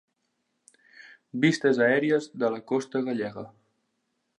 Vistes 1.45 1.83
aèries 1.91 2.29
de 2.45 2.53
la 2.57 2.65
costa 2.75 3.07
gallega. 3.11 3.49